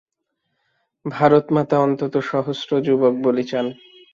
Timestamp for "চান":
3.43-3.65